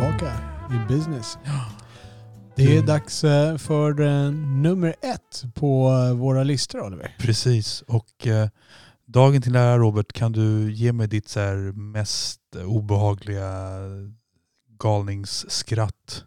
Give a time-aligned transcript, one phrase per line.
[0.00, 0.32] tillbaka
[0.74, 1.38] i business.
[2.56, 7.16] Det är dags eh, för eh, nummer ett på eh, våra listor Oliver.
[7.18, 7.82] Precis.
[7.82, 8.48] Och eh,
[9.06, 11.40] dagen till ära Robert, kan du ge mig ditt så
[11.74, 13.78] mest obehagliga
[14.78, 16.24] galningsskratt?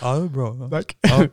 [0.00, 0.68] Ja, det var bra.
[0.70, 0.96] Tack.
[1.00, 1.24] Ja,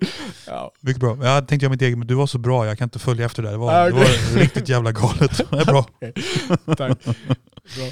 [0.47, 0.71] Ja.
[0.81, 1.17] mycket bra.
[1.21, 2.65] Jag tänkte göra mitt eget, men du var så bra.
[2.67, 3.51] Jag kan inte följa efter det.
[3.51, 4.05] Det var, Ah, det var
[4.39, 5.37] riktigt jävla galet.
[5.51, 5.85] Det är bra.
[6.77, 7.03] Tack.
[7.05, 7.87] Bra.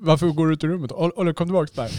[0.00, 0.90] Varför går du ut ur rummet?
[0.92, 1.90] Ol- Oliver kom tillbaka där.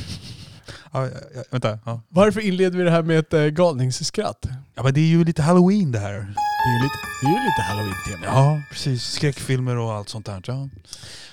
[0.95, 1.79] Ja, ja, vänta.
[1.85, 2.01] Ja.
[2.09, 4.45] Varför inleder vi det här med ett eh, galningsskratt?
[4.75, 6.13] ja, men det är ju lite halloween det här.
[6.13, 8.25] Det är ju lite, det är ju lite halloween-tema.
[8.25, 9.03] Ja, precis.
[9.03, 10.41] Skräckfilmer och allt sånt där.
[10.47, 10.69] Ja.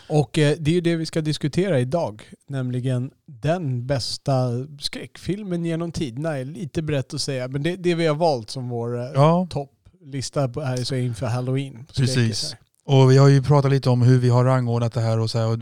[0.08, 2.22] Och eh, det är ju det vi ska diskutera idag.
[2.48, 4.48] Nämligen den bästa
[4.80, 6.38] skräckfilmen genom tiderna.
[6.38, 7.48] är lite brett att säga.
[7.48, 11.26] Men det, det vi har valt som vår eh, ja, topplista på- här så inför
[11.26, 11.86] halloween.
[11.96, 12.56] Precis.
[12.84, 15.38] Och vi har ju pratat lite om hur vi har rangordnat det här och så
[15.38, 15.46] här.
[15.46, 15.58] Och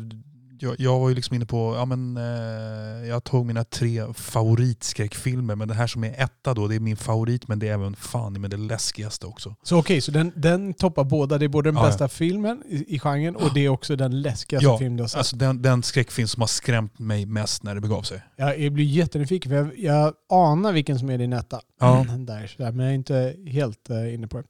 [0.62, 5.54] jag, jag var ju liksom inne på, ja men eh, jag tog mina tre favoritskräckfilmer
[5.54, 7.96] men den här som är etta då, det är min favorit men det är även
[7.96, 9.54] fan men det läskigaste också.
[9.62, 11.38] Så okej, så den, den toppar båda.
[11.38, 11.86] Det är både den Ja, ja.
[11.86, 15.08] bästa filmen i, i genren och det är också den läskigaste Ja, film du har
[15.08, 15.18] sett.
[15.18, 18.22] Alltså den, den skräckfilm som har skrämt mig mest när det begav sig.
[18.36, 21.60] Jag blir jättenyfiken för jag, jag anar vilken som är din etta.
[21.80, 22.06] Ja.
[22.18, 24.44] Där, sådär, men jag är inte helt uh, inne på det.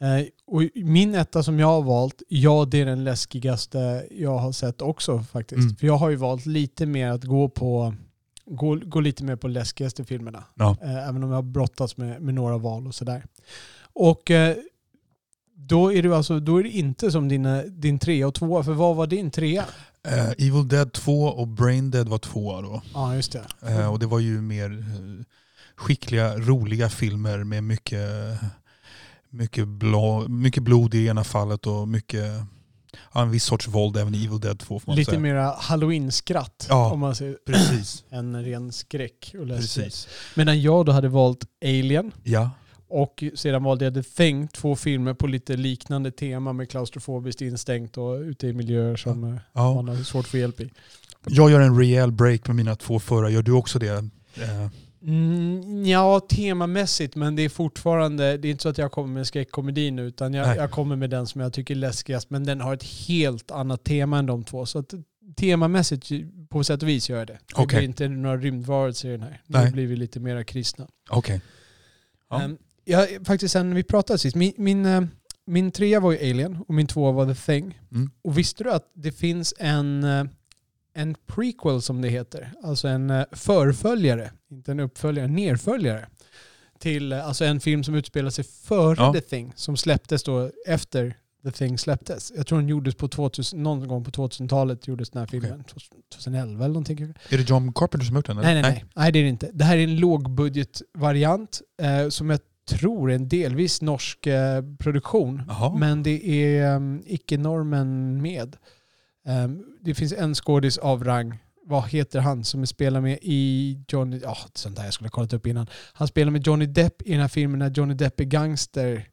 [0.00, 4.52] Eh, och min etta som jag har valt, ja det är den läskigaste jag har
[4.52, 5.60] sett också faktiskt.
[5.60, 5.76] Mm.
[5.76, 7.94] För jag har ju valt lite mer att gå på
[8.46, 10.44] gå, gå lite mer på läskigaste filmerna.
[10.54, 10.76] Ja.
[10.82, 13.24] Eh, även om jag har brottats med, med några val och sådär.
[13.92, 14.56] Och eh,
[15.54, 18.64] då är, det alltså, då är det inte som dina, din trea och tvåa.
[18.64, 19.64] För vad var din trea?
[20.08, 22.82] Eh, Evil Dead 2 och Brain Dead var tvåa då.
[22.94, 23.44] Ja, just det.
[23.68, 24.84] Eh, och det var ju mer
[25.76, 28.08] skickliga, roliga filmer med mycket,
[29.30, 32.24] mycket, blå, mycket blod i ena fallet och mycket,
[33.14, 35.20] ja, en viss sorts våld även i Evil Dead 2 får man Lite säga.
[35.20, 36.92] mera halloween-skratt Ja.
[36.92, 38.04] om man säger Precis.
[38.10, 39.46] en ren skräck och.
[39.48, 40.08] Precis.
[40.36, 42.50] Medan jag då hade valt Alien Ja.
[42.88, 47.96] och sedan valde jag The Thing, två filmer på lite liknande tema med klaustrofobiskt instängt
[47.98, 49.74] och ute i miljöer som eh, ja.
[49.74, 50.70] man har svårt att få hjälp i.
[51.26, 53.30] Jag gör en rejäl break med mina två förra.
[53.30, 53.88] Gör du också det?
[54.36, 54.68] Eh,
[55.02, 59.26] Mm, ja, temamässigt, men det är fortfarande, det är inte så att jag kommer med
[59.26, 62.60] skräckkomedi nu, utan jag, jag kommer med den som jag tycker är läskigast, men den
[62.60, 64.66] har ett helt annat tema än de två.
[64.66, 64.94] Så att
[65.36, 66.10] temamässigt,
[66.48, 67.32] på sätt och vis gör jag det.
[67.32, 67.78] Det Okej.
[67.78, 69.42] blir inte några rymdvarelser i den här.
[69.46, 69.72] Nu Nej.
[69.72, 70.88] blir vi lite mera kristna.
[71.10, 71.40] Okej.
[72.30, 72.42] Ja.
[72.42, 75.02] Ehm, jag, faktiskt sen vi pratade sist, min, min, eh,
[75.46, 77.80] min trea var ju Alien och min tvåa var The Thing.
[77.92, 78.10] Mm.
[78.22, 80.24] Och visste du att det finns en, eh,
[80.98, 82.52] en prequel som det heter?
[82.62, 86.06] Alltså en eh, förföljare, inte en uppföljare, en nerföljare.
[86.78, 89.12] Till eh, alltså en film som utspelar sig före Ja.
[89.12, 92.32] The Thing, som släpptes då efter The Thing släpptes.
[92.36, 95.64] Jag tror den gjordes på 2000, någon gång på 2000-talet gjordes den här filmen.
[96.12, 97.14] 2011 eller någonting.
[97.28, 98.38] Är det John Carpenter som har gjort den?
[98.38, 98.52] eller?
[98.52, 98.84] Nej, nej, nej.
[98.94, 99.50] Nej, det är det inte.
[99.52, 105.42] Det här är en lågbudgetvariant eh, som jag tror är en delvis norsk eh, produktion.
[105.48, 105.76] Jaha.
[105.78, 108.56] Men det är um, icke-normen med.
[109.28, 111.38] Ehm, det finns en skådis av rang.
[111.66, 114.20] Vad heter han som spelar med i Johnny...
[114.22, 115.66] Ja, oh, sånt där jag skulle ha kollat upp innan.
[115.92, 119.08] Han spelar med Johnny Depp i den här filmen när Johnny Depp är gangster.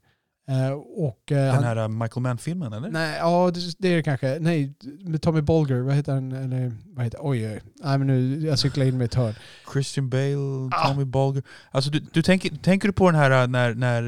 [0.48, 2.90] Eh, och, eh, Den han, här eh, Michael Mann-filmen eller?
[2.90, 4.38] Nej, ja det, är det kanske.
[4.42, 4.74] Nej,
[5.22, 5.80] Tommy Bolger.
[5.82, 6.32] Vad heter han?
[6.32, 7.62] Eller, vad heter, oj, oj.
[7.84, 9.34] Nej, men nu, jag cyklar in med ett hörn.
[9.74, 10.88] Christian Bale, Ah.
[10.88, 11.44] Tommy Bolger.
[11.72, 14.02] Alltså du, du tänker, tänker du på den här när, när,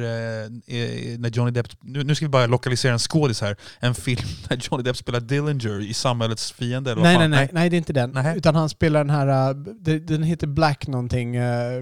[1.18, 4.58] när Johnny Depp, nu, nu ska vi bara lokalisera en skådis här, en film när
[4.58, 7.32] Johnny Depp spelar Dillinger i Samhällets fiende eller Nej, nej, fan?
[7.32, 8.10] nej, nej, det är inte den.
[8.12, 8.38] Nej.
[8.38, 9.54] Utan han spelar den här,
[10.08, 11.32] den heter Black någonting.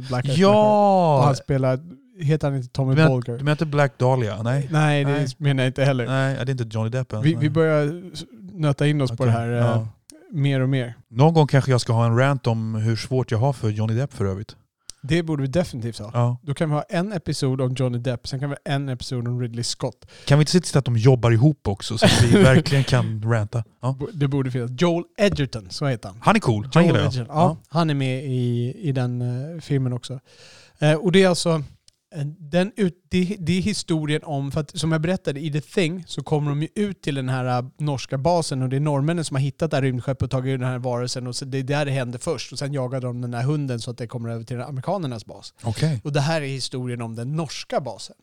[0.08, 1.22] Black Och Ja!
[1.26, 1.80] han spelar,
[2.20, 3.38] heter han inte Tommy menar, Bolger?
[3.38, 4.44] du menar inte Black Dahlia?
[4.44, 4.68] Nej.
[4.72, 5.28] Nej, det Nej.
[5.38, 6.08] menar jag inte heller.
[6.08, 7.26] Nej, det är inte Johnny Depp ens.
[7.26, 8.12] Vi, vi börjar
[8.60, 9.88] nöta in oss på Okej, det här uh, ja.
[10.32, 10.94] mer och mer.
[11.10, 13.94] Någon gång kanske jag ska ha en rant om hur svårt jag har för Johnny
[13.94, 14.56] Depp för övrigt.
[15.08, 16.12] Det borde vi definitivt ha.
[16.14, 16.38] Ja.
[16.42, 19.28] Då kan vi ha en episod om Johnny Depp, sen kan vi ha en episod
[19.28, 20.06] om Ridley Scott.
[20.26, 23.22] Kan vi inte se till att de jobbar ihop också så att vi verkligen kan
[23.32, 23.64] ranta?
[23.82, 23.98] Ja.
[24.14, 24.72] Det borde finnas.
[24.78, 26.18] Joel Edgerton, så heter han.
[26.22, 27.14] Han är cool, han Joel gillar jag.
[27.14, 27.36] Edgerton.
[27.36, 30.20] Ja, han är med i, i den eh, filmen också.
[30.80, 31.62] Eh, och det är alltså eh,
[32.24, 36.04] den ut, det, det är historien om, för att som jag berättade i The Thing
[36.08, 39.26] så kommer de ju ut till den här eh, norska basen och det är norrmännen
[39.26, 41.64] som har hittat det här rymdskeppet och tagit den här varelsen och så det är
[41.64, 44.30] där det händer först och sen jagar de den här hunden så att det kommer
[44.30, 45.54] över till amerikanernas bas.
[45.64, 46.02] Okej.
[46.04, 48.16] Och det här är historien om den norska basen.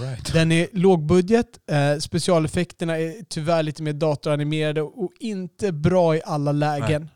[0.00, 0.32] Right.
[0.32, 6.52] Den är lågbudget, eh, specialeffekterna är tyvärr lite mer datoranimerade och inte bra i alla
[6.52, 7.08] lägen.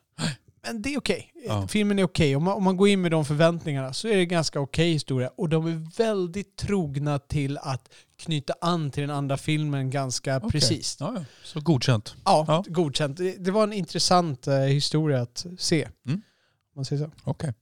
[0.67, 1.33] Men det är okej.
[1.47, 1.69] Ja.
[1.69, 2.37] Filmen är okej.
[2.37, 4.93] Om, man, om man går in med de förväntningarna så är det en ganska okej
[4.93, 5.31] historia.
[5.37, 10.97] Och de är väldigt trogna till att knyta an till den andra filmen ganska precis.
[11.01, 11.25] Ja, ja.
[11.45, 12.15] Så godkänt.
[12.25, 13.17] Ja, godkänt.
[13.17, 15.83] Det, det var en intressant eh, historia att se.
[15.83, 15.93] Mm.
[16.07, 16.23] Om
[16.77, 17.11] Man säger så.
[17.25, 17.53] Okej.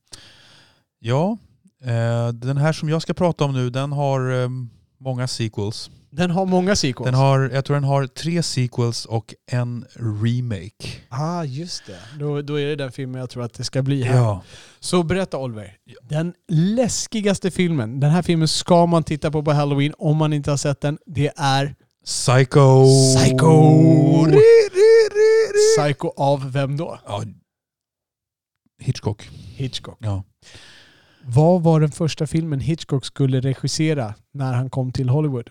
[0.99, 1.37] Ja,
[1.83, 4.49] eh, den här som jag ska prata om nu den har eh,
[5.05, 5.89] många sequels.
[6.11, 7.05] Den har många sequels.
[7.05, 10.87] Den har, jag tror den har tre sequels och en remake.
[11.09, 11.99] Ah, just det.
[12.19, 14.17] Då, då är det den filmen jag tror att det ska bli här.
[14.17, 14.43] Ja.
[14.79, 15.77] Så berätta Oliver.
[16.09, 20.49] Den läskigaste filmen, den här filmen ska man titta på på Halloween om man inte
[20.49, 20.97] har sett den.
[21.05, 21.75] Det är
[22.05, 22.85] Psycho!
[23.15, 23.51] Psycho!
[25.77, 26.99] Psycho av vem då?
[27.05, 27.23] Ja.
[28.79, 29.29] Hitchcock.
[29.55, 29.97] Hitchcock.
[30.01, 30.23] Ja.
[31.27, 35.49] Vad var den första filmen Hitchcock skulle regissera när han kom till Hollywood?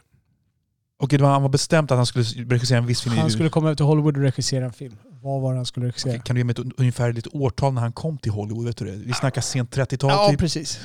[0.98, 3.16] Okej, var, han var bestämt att han skulle regissera en viss film.
[3.16, 4.96] Han skulle komma över till Hollywood och regissera en film.
[5.22, 6.12] Vad var det han skulle regissera?
[6.12, 8.64] Okej, kan du ge mig ett ungefärligt årtal när han kom till Hollywood?
[8.66, 8.92] Vet du det?
[8.92, 10.38] Vi snackar sent 30-tal Ja, typ.
[10.40, 10.80] precis.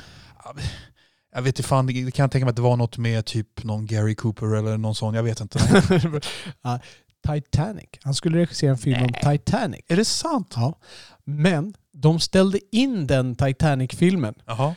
[1.34, 3.64] Jag vet inte fan, det kan jag tänka mig att det var något med typ
[3.64, 5.58] någon Gary Cooper eller någon sån, jag vet inte.
[7.28, 7.88] Titanic.
[8.02, 9.80] Han skulle regissera en film om Titanic.
[9.88, 10.52] är det sant?
[10.56, 10.78] Ja.
[11.24, 14.34] Men de ställde in den Titanic-filmen.
[14.46, 14.74] Jaha.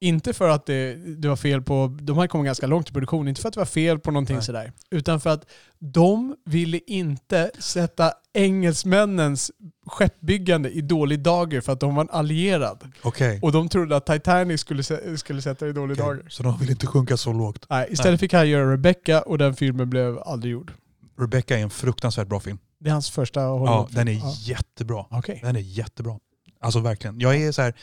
[0.00, 1.96] Inte för att det, det var fel på...
[2.02, 3.28] De hade kommit ganska långt i produktionen.
[3.28, 4.44] Inte för att det var fel på någonting Nej.
[4.44, 4.72] sådär.
[4.90, 5.46] Utan för att
[5.78, 9.50] de ville inte sätta engelsmännens
[9.86, 12.92] skeppbyggande i dålig dager för att de var en allierad.
[13.02, 13.38] Okej.
[13.42, 14.82] Och de trodde att Titanic skulle,
[15.16, 16.28] skulle sätta i dålig Okej, dager.
[16.28, 17.66] Så de vill inte sjunka så lågt.
[17.70, 20.72] Nej, istället fick han göra Rebecca och den filmen blev aldrig gjord.
[21.18, 22.58] Rebecca är en fruktansvärt bra film.
[22.80, 23.96] Det är hans första Ja, Hollywoodfilm.
[24.06, 24.34] den är Ja.
[24.40, 25.04] jättebra.
[25.10, 25.40] Okej.
[25.42, 26.18] Den är jättebra.
[26.64, 27.20] Alltså verkligen.
[27.20, 27.74] Jag är så här,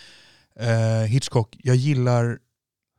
[0.59, 2.37] eh, Hitchcock, jag gillar,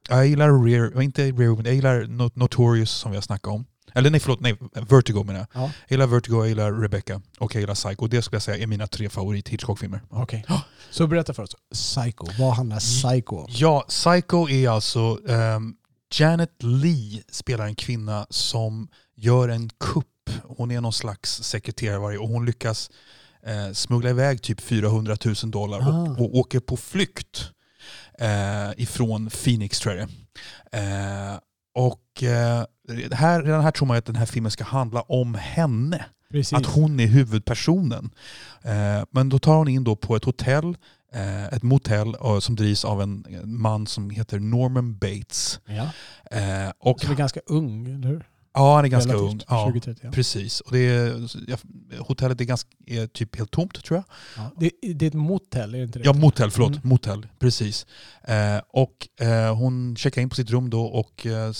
[0.08, 3.64] jag gillar Rear, inte Rear Window, jag gillar Not- Notorious som vi har snackat om.
[3.94, 4.58] Eller nej förlåt, nej,
[4.88, 5.46] Vertigo menar jag.
[5.52, 5.60] Ja.
[5.62, 8.06] Jag gillar Vertigo, jag gillar Rebecca och jag gillar Psycho.
[8.06, 10.00] Det skulle jag säga är mina tre favorit Hitchcock-filmer.
[10.10, 10.44] Okej.
[10.90, 11.56] Så berätta för oss.
[11.74, 12.26] Psycho.
[12.38, 13.46] Vad handlar Psycho om?
[13.48, 15.18] Ja, Psycho är alltså...
[15.28, 15.74] ehm,
[16.14, 20.06] Janet Lee spelar en kvinna som gör en kupp.
[20.44, 22.90] Hon är någon slags sekreterare och hon lyckas
[23.46, 26.02] eh, smuggla iväg typ 400 000 dollar Ah.
[26.02, 27.50] och, och åker på flykt
[28.18, 30.08] eh, ifrån Phoenix tror jag
[30.72, 31.38] eh,
[31.74, 32.64] Och eh,
[33.12, 36.04] här, redan här tror man att den här filmen ska handla om henne.
[36.30, 36.52] Precis.
[36.52, 38.10] Att hon är huvudpersonen.
[38.62, 40.76] Eh, men då tar hon in då på ett hotell,
[41.12, 45.60] eh, ett motell eh, som drivs av en man som heter Norman Bates.
[45.66, 45.88] ja.
[46.78, 48.24] Och, Som är ganska ung, eller hur?
[48.54, 49.32] Ja, han är ganska Relativt.
[49.32, 49.40] ung.
[49.48, 50.10] Ja, 20-30, ja.
[50.10, 50.60] Precis.
[50.60, 54.04] Och det är, hotellet är, ganska, är typ helt tomt tror jag.
[54.44, 54.50] Ja.
[54.56, 56.04] Det, det är ett motell, är det inte det?
[56.04, 56.70] Ja, motell, förlåt.
[56.70, 56.80] Mm.
[56.88, 57.86] Motell, precis.
[58.22, 61.52] Eh, och eh, hon checkar in på sitt rum då och eh,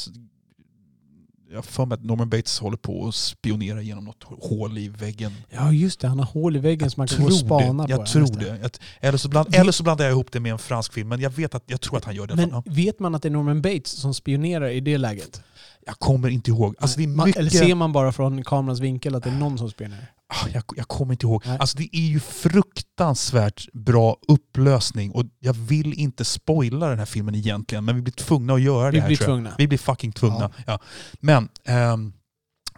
[1.53, 4.89] jag har för mig att Norman Bates håller på att spionera genom något hål i
[4.89, 5.33] väggen.
[5.51, 6.09] Ja, just det.
[6.09, 7.89] Han har hål i väggen som man kan gå och spana det.
[7.89, 7.93] på.
[7.93, 8.67] Jag Ja, tror det.
[8.67, 11.21] Att, eller, så bland, eller så blandar jag ihop det med en fransk film, men
[11.21, 12.35] jag, vet att, jag tror att han gör det.
[12.37, 12.63] Men fall.
[12.67, 15.43] vet man att det är Norman Bates som spionerar i det läget?
[15.87, 16.75] Jag kommer inte ihåg.
[16.79, 19.71] Alltså, det mycket, Eller ser man bara från kamerans vinkel att det är någon som
[19.71, 20.07] spionerar?
[20.35, 21.43] Ah, jag, jag kommer inte ihåg.
[21.47, 21.59] Nej.
[21.59, 27.35] Alltså, det är ju fruktansvärt bra upplösning och jag vill inte spoila den här filmen
[27.35, 29.09] egentligen, men vi blir tvungna att göra Vi det här.
[29.09, 29.37] blir tror jag.
[29.37, 29.55] tvungna.
[29.59, 30.51] Vi blir fucking tvungna.
[30.67, 30.79] Ja.
[31.21, 32.13] Men ehm,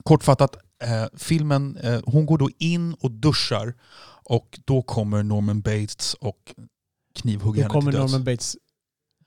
[0.03, 3.75] kortfattat, eh, filmen, eh, hon går då in och duschar
[4.27, 6.55] och då kommer Norman Bates och
[7.15, 8.13] knivhugger Då henne kommer till döds.
[8.13, 8.56] Norman Bates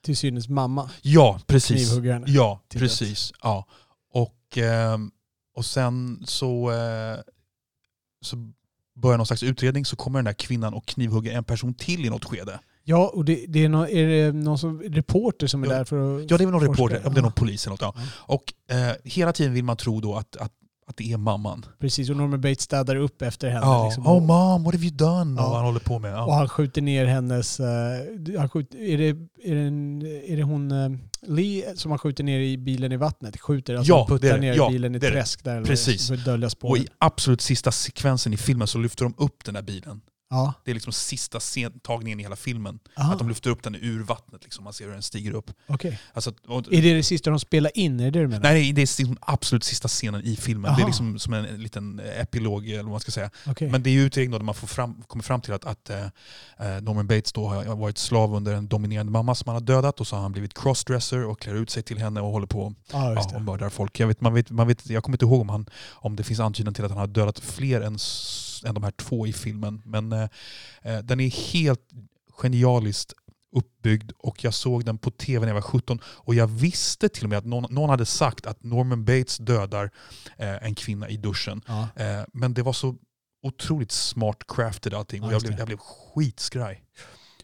[0.03, 1.87] till synes mamma Ja, precis.
[1.87, 2.25] knivhugger henne.
[2.29, 3.33] Ja, till precis.
[3.41, 3.65] Ja.
[4.13, 5.11] Och, ehm,
[5.55, 7.19] och sen så, eh,
[8.27, 8.51] så
[8.95, 12.09] börjar någon slags utredning så kommer den där kvinnan och knivhugger en person till i
[12.09, 12.59] något skede.
[12.83, 15.73] Ja, och det, det är, någon, är det någon som, reporter som är Ja.
[15.73, 16.83] där för att Ja, det är väl någon forska?
[16.83, 17.81] reporter, om det är någon polis eller något.
[17.81, 17.93] Ja.
[17.95, 18.33] Ja.
[18.35, 20.51] Och eh, hela tiden vill man tro då att, att,
[20.87, 21.65] att det är mamman.
[21.79, 23.65] Precis, och Norman Bates städar upp efter henne.
[23.65, 23.85] Ja.
[23.85, 24.07] liksom.
[24.07, 25.41] Oh mom, what have you done?
[25.41, 25.47] Ja.
[25.49, 26.23] Och han håller på med.
[26.23, 27.59] Och han skjuter ner hennes...
[27.59, 29.07] eh, han skjuter, är, det,
[29.43, 30.89] är, det en, är det hon eh,
[31.27, 33.39] Lee som han skjuter ner i bilen i vattnet?
[33.41, 35.63] Skjuter, alltså Ja, puttar det ner Ja, bilen i det träsk där.
[35.63, 36.07] Precis.
[36.07, 36.83] För att dölja Och spåren.
[36.83, 40.01] i absolut sista sekvensen i filmen så lyfter de upp den där bilen.
[40.29, 40.53] Ja.
[40.63, 42.79] Det är liksom sista scentagningen i hela filmen.
[42.97, 44.43] Aha, Att de lyfter upp den ur vattnet.
[44.43, 44.63] Liksom.
[44.63, 45.51] Man ser hur den stiger upp.
[45.67, 45.99] okej.
[46.13, 47.99] Alltså, och, Är det det sista de spelar in?
[47.99, 48.43] Är det det du menar?
[48.43, 50.63] Nej, det är den absolut sista scenen i filmen.
[50.71, 50.87] Det är Aha.
[50.87, 53.29] liksom som en, en liten epilog, eller vad man ska säga.
[53.47, 53.71] Okej.
[53.71, 55.89] Men det är ju utredning då där man får fram, kommer fram till att, att
[55.89, 56.05] eh,
[56.57, 59.99] eh, Norman Bates då har varit slav under en dominerande mamma som han har dödat
[59.99, 62.73] och så har han blivit crossdresser och klär ut sig till henne och håller på
[63.15, 63.99] just ja, och mördar folk.
[63.99, 66.39] Jag, vet, man vet, man vet, jag kommer inte ihåg om, han, om det finns
[66.39, 67.97] antydan till att han har dödat fler än,
[68.65, 69.81] än de här två i filmen.
[69.85, 70.29] Men eh,
[70.81, 71.89] eh, den är helt
[72.41, 73.13] genialiskt
[73.55, 77.23] uppbyggd och jag såg den på tv när jag var 17 och jag visste till
[77.23, 79.91] och med att någon, någon hade sagt att Norman Bates dödar
[80.37, 81.61] eh, en kvinna i duschen.
[81.67, 81.87] Ja.
[81.95, 82.95] Eh, men det var så
[83.43, 86.83] otroligt smart crafted allting och Ja, jag blev, jag blev skitskraj.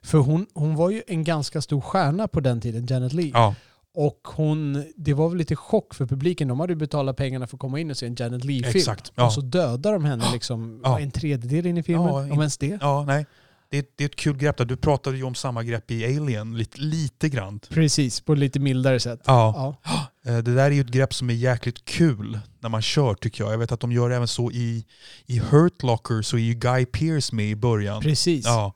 [0.01, 3.31] För hon, hon var ju en ganska stor stjärna på den tiden, Janet Lee.
[3.33, 3.55] Ja,
[3.95, 6.47] Och hon, det var väl lite chock för publiken.
[6.47, 8.75] De hade ju betalat pengarna för att komma in och se en Janet Leigh-film.
[8.77, 9.11] Exakt.
[9.15, 9.25] Ja.
[9.25, 10.99] Och så dödar de henne liksom Ja.
[10.99, 12.07] en tredjedel in i filmen.
[12.07, 12.77] Ja, om ens det.
[12.81, 13.25] ja, nej.
[13.69, 14.65] Det är, det är ett kul grepp där.
[14.65, 17.59] Du pratade ju om samma grepp i Alien, lite, lite grann.
[17.69, 19.21] Precis, på lite mildare sätt.
[19.25, 19.77] Ja.
[19.83, 19.99] Ja.
[20.25, 23.43] Eh, Det där är ju ett grepp som är jäkligt kul när man kör tycker
[23.43, 23.53] jag.
[23.53, 24.85] Jag vet att de gör även så i,
[25.25, 28.01] i Hurt Locker så är ju Guy Pearce med i början.
[28.01, 28.45] Precis.
[28.45, 28.73] Ja,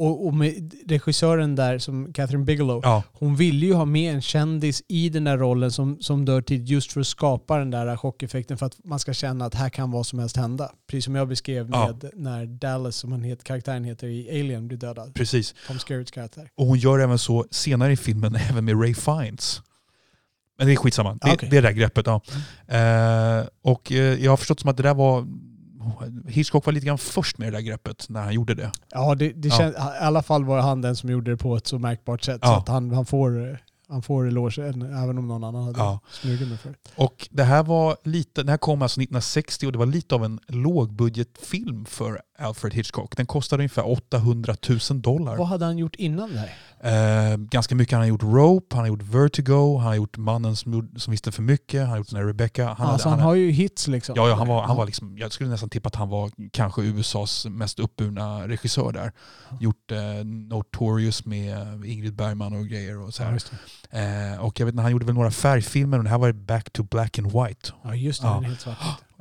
[0.00, 4.22] Och, och med regissören där, som Catherine Bigelow, ja, hon ville ju ha med en
[4.22, 7.96] kändis i den där rollen som, som dör tid just för att skapa den där
[7.96, 10.72] chockeffekten för att man ska känna att här kan vad som helst hända.
[10.90, 11.86] Precis som jag beskrev Ja.
[11.86, 15.14] med när Dallas, som han heter, karaktären heter i Alien, blir dödad.
[15.14, 15.54] precis.
[15.66, 16.48] Tom Skerritts karaktär.
[16.54, 19.62] Och hon gör även så senare i filmen även med Ray Fiennes.
[20.58, 21.12] Men det är skitsamma.
[21.14, 21.48] Det, Ah, okej.
[21.50, 22.06] det är det där greppet.
[22.06, 22.20] Ja.
[22.76, 25.26] Eh, och eh, jag har förstått som att det där var...
[26.28, 28.72] Hitchcock var lite grann först med det där greppet när han gjorde det.
[28.90, 29.58] Ja, det, det Ja.
[29.58, 32.40] Känns, i alla fall var han den som gjorde det på ett så märkbart sätt.
[32.44, 32.58] Så Ja.
[32.58, 33.58] att han, han får,
[33.88, 36.00] han får eloge, även om någon annan hade Ja.
[36.10, 36.88] smugit med förut.
[36.96, 40.24] Och det här var lite, den här kom alltså 1960 och det var lite av
[40.24, 43.16] en lågbudgetfilm för Alfred Hitchcock.
[43.16, 44.56] Den kostade ungefär 800
[44.90, 45.36] 000 dollar.
[45.36, 46.50] Vad hade han gjort innan det här?
[47.32, 47.92] Eh, ganska mycket.
[47.92, 51.32] Han har gjort Rope, han har gjort Vertigo, han har gjort Mannen som, som visste
[51.32, 52.66] för mycket, han har gjort den här Rebecca.
[52.66, 54.14] Han Han, alltså, hade- han har ju hits liksom.
[54.16, 56.82] Ja, ja han, var, han var liksom, jag skulle nästan tippa att han var kanske
[56.82, 59.12] USAs mest uppburna regissör där.
[59.60, 63.42] Gjort eh, Notorious med Ingrid Bergman och grejer och så Ja, här.
[63.90, 64.32] det.
[64.34, 66.70] Eh, och jag vet inte, han gjorde väl några färgfilmer och det här var Back
[66.72, 67.70] to Black and White.
[67.84, 68.28] Ja, just det.
[68.28, 68.40] Ja.
[68.40, 68.76] Helt svart.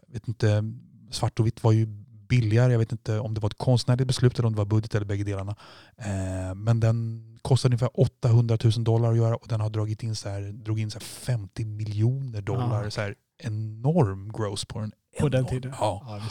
[0.08, 0.64] Jag vet inte,
[1.12, 1.99] svart och vitt var ju
[2.30, 2.72] billigare.
[2.72, 5.06] Jag vet inte om det var ett konstnärligt beslut eller om det var budget eller
[5.06, 5.56] bägge delarna.
[5.98, 10.16] Eh, men den kostade ungefär 800 000 dollar att göra och den har dragit in,
[10.16, 12.84] så här, drog in så här 50 miljoner dollar.
[12.84, 12.92] Ja.
[12.92, 14.92] Så här, enorm gross på den.
[15.20, 15.50] På den Enorm.
[15.50, 15.74] tiden.
[15.80, 16.04] Ja.
[16.06, 16.22] Ja.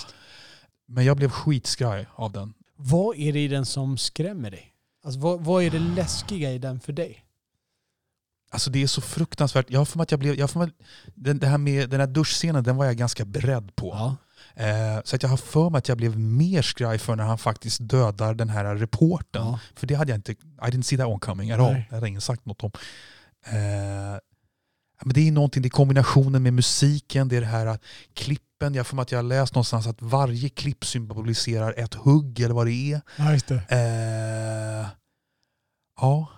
[0.87, 2.55] Men jag blev skitskraj av den.
[2.77, 4.75] Vad är det i den som skrämmer dig?
[5.05, 7.25] Alltså, vad, vad är det läskiga i den för dig?
[8.51, 9.71] Alltså det är så fruktansvärt.
[9.71, 10.71] Jag har för mig att jag blev, jag för mig,
[11.15, 13.89] den, det här med, den här duschscenen den var jag ganska beredd på.
[13.89, 14.17] Ja.
[14.55, 17.39] Eh, så att jag har för mig att jag blev mer skraj för när han
[17.39, 19.43] faktiskt dödar den här reportern.
[19.47, 19.61] Ja.
[19.75, 21.75] För det hade jag inte, I didn't see that one coming at all.
[21.75, 22.71] Det hade ingen sagt något om.
[23.47, 24.19] Eh,
[25.05, 27.83] men det är någonting, det är kombinationen med musiken, det är det här att
[28.15, 31.95] klippen, jag har för mig att jag har läst någonstans att varje klipp symboliserar ett
[31.95, 33.01] hugg eller vad det är.
[33.17, 33.63] ja, just det.
[33.69, 34.89] Eh,
[36.01, 36.29] ja.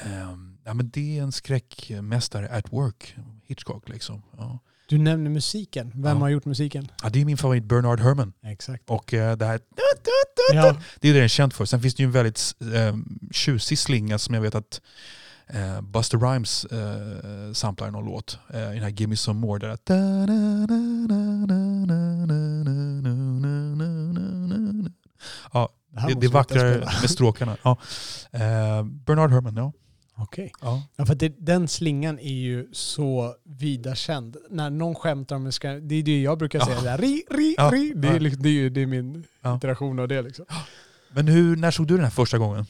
[0.00, 3.88] Ehm, ja, men det är en skräckmästare at work, Hitchcock.
[3.88, 4.22] Liksom.
[4.36, 4.58] Ja.
[4.88, 5.92] Du nämner musiken.
[5.94, 6.22] Vem Ja.
[6.22, 6.88] har gjort musiken?
[7.02, 8.32] Ja, det är min favorit Bernard Herrmann.
[8.42, 8.90] Exakt.
[8.90, 9.60] Och eh, det här
[10.54, 11.64] Ja, det är det den är känd för.
[11.64, 12.96] Sen finns det ju en väldigt eh,
[13.32, 14.80] tjusig slinga som jag vet att
[15.46, 18.38] eh, Buster Rhymes eh, samplar i någon låt.
[18.48, 19.58] I den här Give Me Some More.
[19.58, 19.78] Där
[25.52, 25.68] ja,
[26.08, 27.56] det, det, vackrare med stråkarna.
[27.62, 27.78] Ja.
[28.32, 29.72] Eh, Bernard Herrmann, ja.
[30.20, 30.52] Okej.
[30.60, 30.82] ja.
[30.96, 34.36] Ja, för det, den slingan är ju så vida känd.
[34.50, 36.76] När någon skämtar om en skräm, det är det jag brukar säga.
[36.76, 36.82] Ja.
[36.82, 37.70] Där, ri, ri, Ja.
[37.74, 37.92] ri.
[37.96, 39.56] Det, är, liksom, det, är det är min Ja.
[39.56, 40.22] iteration av det.
[40.22, 40.44] Liksom.
[41.12, 42.66] Men hur, när såg du den här första gången?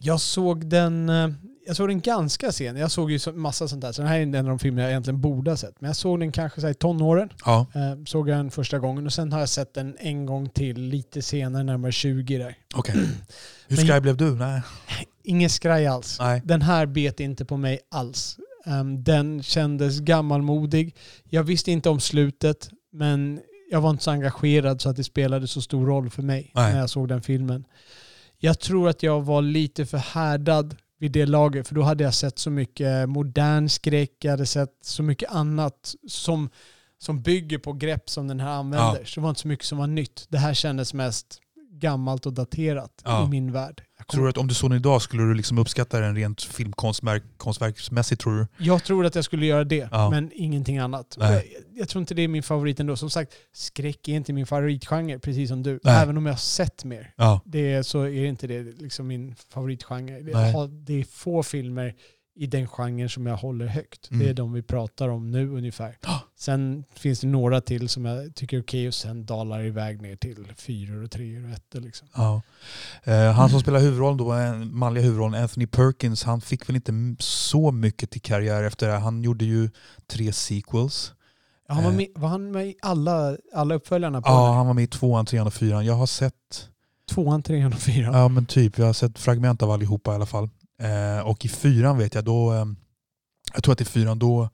[0.00, 1.28] Jag såg den eh,
[1.66, 2.76] jag såg den ganska sen.
[2.76, 3.92] Jag såg ju massa sånt där.
[3.92, 5.80] Så den här är en av de filmer jag egentligen borde ha sett.
[5.80, 7.28] Men jag såg den kanske så i tonåren.
[7.44, 10.48] Ja, Eh, såg jag den första gången och sen har jag sett den en gång
[10.48, 12.58] till lite senare, närmare 20 där.
[12.74, 12.94] okej.
[13.68, 14.34] Hur Men- skraj blev du?
[14.34, 14.62] Nej.
[15.26, 16.18] Ingen skraj alls.
[16.20, 16.42] Nej.
[16.44, 18.36] Den här bet inte på mig alls.
[18.66, 20.96] Ehm, den kändes gammalmodig.
[21.24, 23.40] Jag visste inte om slutet, men
[23.70, 26.72] jag var inte så engagerad så att det spelade så stor roll för mig Nej.
[26.72, 27.64] när jag såg den filmen.
[28.38, 32.14] Jag tror att jag var lite för härdad vid det laget, för då hade jag
[32.14, 36.50] sett så mycket modern skräck, jag hade sett så mycket annat som,
[36.98, 38.98] som bygger på grepp som den här använder.
[39.00, 39.04] Ja.
[39.04, 40.26] Så det var inte så mycket som var nytt.
[40.28, 41.40] Det här kändes mest
[41.70, 43.26] gammalt och daterat Ja.
[43.26, 43.82] i min värld.
[43.98, 46.42] Jag Tror du att om du såg den idag skulle du liksom uppskatta den rent
[46.42, 48.64] filmkonstverksmässigt tror du?
[48.64, 50.10] Jag tror att jag skulle göra det, Ja.
[50.10, 51.16] men ingenting annat.
[51.20, 51.42] Jag,
[51.74, 52.96] jag tror inte det är min favorit ändå.
[52.96, 55.80] Som sagt, skräck är inte min favoritgenre, precis som du.
[55.82, 56.02] Nej.
[56.02, 57.12] Även om jag har sett mer.
[57.16, 57.40] Ja.
[57.44, 60.36] Det så är inte det liksom min favoritgenre.
[60.36, 61.94] Har, det är få filmer
[62.36, 64.10] i den genren som jag håller högt.
[64.10, 64.24] Mm.
[64.24, 65.98] Det är de vi pratar om nu ungefär.
[66.38, 70.16] Sen finns det några till som jag tycker är okej och sen dalar iväg ner
[70.16, 71.80] till fyror och treor och ettor.
[71.80, 72.08] Liksom.
[72.14, 72.42] Ja.
[73.04, 77.16] Eh, han som spelar huvudrollen då, en manliga huvudrollen, Anthony Perkins, han fick väl inte
[77.18, 78.94] så mycket till karriär efter det.
[78.94, 79.70] Han gjorde ju
[80.06, 81.12] tre sequels.
[81.68, 81.96] Ja, han var, Eh.
[81.96, 85.26] med, var han med i alla, alla uppföljarna på Ja, han var med i tvåan,
[85.26, 85.84] trean och fyran.
[85.86, 86.68] Jag har sett,
[87.10, 88.14] Tvåan, trean och fyran?
[88.14, 90.48] ja men typ, jag har sett fragment av allihopa i alla fall.
[90.78, 92.66] Eh, och i fyran vet jag, då, eh,
[93.54, 94.48] jag tror att i fyran då,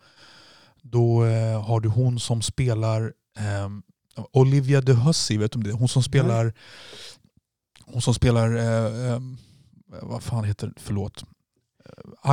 [0.83, 3.69] då eh, har du hon som spelar eh,
[4.33, 5.73] Olivia de Hussey, vet du om det?
[5.73, 6.53] Hon som spelar,
[7.87, 9.21] hon som spelar, eh, eh,
[10.03, 10.73] vad fan heter det?
[10.77, 11.25] förlåt.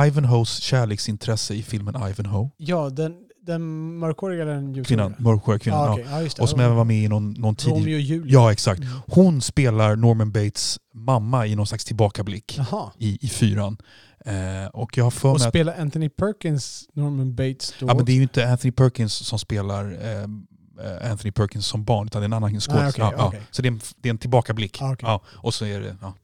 [0.06, 2.50] Ivanhoes kärleksintresse i filmen Ivanhoe.
[2.56, 4.84] Ja, den, den mörkhåriga den ljusare?
[4.84, 5.80] Kvinnan, mörkhåriga kvinnan.
[5.80, 5.92] Ah, ja.
[5.92, 6.06] okej.
[6.10, 6.42] ja, det.
[6.42, 7.94] Och som även var med i någon, någon Romeo tidig...
[7.94, 8.32] och Julia.
[8.32, 8.80] Ja, exakt.
[8.80, 8.92] Mm.
[9.06, 12.58] Hon spelar Norman Bates mamma i någon slags tillbakablick
[12.98, 13.76] i, i fyran.
[14.24, 15.42] Eh, och jag har för Och att...
[15.42, 17.86] spelar Anthony Perkins Norman Bates då?
[17.86, 21.84] Ja, men det är ju inte Anthony Perkins som spelar eh, eh, Anthony Perkins som
[21.84, 22.82] barn, utan det är en annan skådis.
[22.82, 23.26] Ah, okej, ja, ja.
[23.26, 23.40] okej.
[23.50, 24.82] Så det är en, det är en tillbakablick.
[24.82, 25.08] Ah, okej.
[25.08, 25.96] ja, och så är det...
[26.00, 26.14] Ja.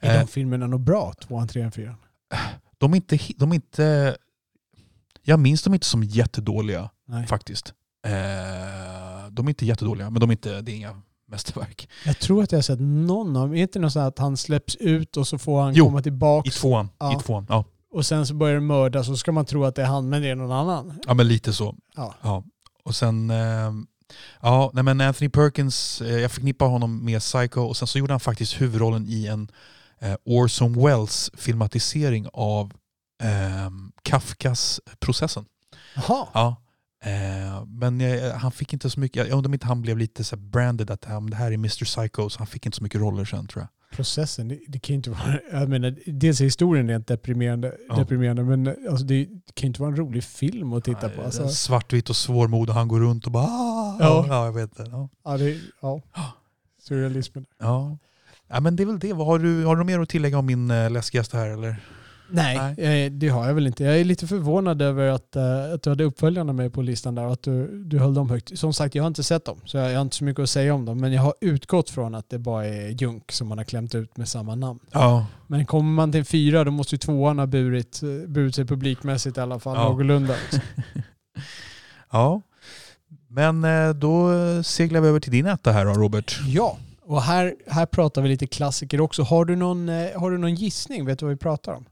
[0.00, 1.12] Är Eh, de filmerna nog bra?
[1.12, 1.94] Tvåan, trean, fyran?
[2.78, 3.18] de är inte...
[3.36, 4.16] De är inte
[5.28, 7.26] jag minns dem inte som jättedåliga Nej.
[7.26, 7.72] faktiskt.
[8.06, 8.12] Eh,
[9.30, 11.88] de är inte jättedåliga, men de är inte, det är inga mästerverk.
[12.06, 13.56] Jag tror att jag har sett någon av dem.
[13.56, 16.48] Är inte något så att han släpps ut och så får han Jo, komma tillbaka
[16.48, 16.88] I tvåan.
[16.98, 17.12] Ja.
[17.12, 17.64] I tvåan ja.
[17.92, 20.08] och sen så börjar det mördas och så ska man tro att det är han
[20.08, 21.00] men det är någon annan.
[21.06, 21.76] ja, men lite så.
[21.96, 22.14] Ja.
[22.22, 22.44] Ja.
[22.84, 23.30] Och sen...
[23.30, 23.72] Eh,
[24.40, 28.12] ja, nej men Anthony Perkins, eh, jag förknippar honom med Psycho och sen så gjorde
[28.12, 29.50] han faktiskt huvudrollen i en
[29.98, 32.72] eh, Orson Welles filmatisering av
[33.22, 33.70] eh,
[34.02, 35.44] Kafkas Processen.
[35.96, 36.26] Jaha.
[36.34, 36.56] Ja.
[37.04, 40.24] Eh, men eh, han fick inte så mycket, jag undrar om inte han blev lite
[40.24, 43.00] så här branded att det här är Mr Psycho, så han fick inte så mycket
[43.00, 43.96] roller sen tror jag.
[43.96, 45.38] Processen, det, det kan ju inte vara...
[45.52, 47.96] Jag menar, dels är historien rent deprimerande, Ja.
[47.96, 51.16] deprimerande men alltså, det, det kan ju inte vara en rolig film att titta på.
[51.16, 54.24] Nej, Alltså, Svartvitt och svårmod och han går runt och bara ah, Ja.
[54.28, 54.44] ja.
[54.44, 54.88] jag vet det.
[54.90, 55.08] Ja.
[55.24, 56.00] ja, det, ja.
[56.82, 57.46] Surrealismen.
[57.58, 57.98] Ja.
[58.48, 59.12] ja, men det är väl det.
[59.12, 61.76] Vad Har du, har du mer att tillägga om min eh, läskigaste här eller?
[62.30, 63.84] Nej, eh, det har jag väl inte.
[63.84, 67.26] Jag är lite förvånad över att, eh, att du hade uppföljarna med på listan där
[67.26, 68.58] och att du, du höll dem högt.
[68.58, 70.74] Som sagt, jag har inte sett dem så jag, har inte så mycket att säga
[70.74, 71.00] om dem.
[71.00, 74.16] Men jag har utgått från att det bara är Junk som man har klämt ut
[74.16, 74.80] med samma namn.
[74.92, 75.26] Ja.
[75.46, 79.38] Men kommer man till en fyra då måste ju tvåan ha burit, burit sig publikmässigt
[79.38, 79.88] i alla fall Ja.
[79.88, 80.34] någorlunda.
[80.42, 80.60] Liksom.
[82.10, 82.42] ja.
[83.28, 84.30] Men eh, då
[84.62, 86.40] seglar vi över till din etta här då Robert.
[86.46, 89.22] Ja, och här, här pratar vi lite klassiker också.
[89.22, 91.06] Har du, någon, har du någon gissning?
[91.06, 91.84] Vet du vad vi pratar om?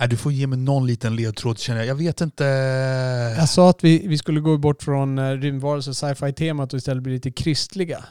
[0.00, 1.86] Nej, du får ge mig någon liten ledtråd känner jag.
[1.86, 2.44] Jag vet inte.
[3.38, 7.02] Jag sa att vi, vi skulle gå bort från eh, rymdvarelser och sci-fi-temat och istället
[7.02, 8.04] bli lite kristliga.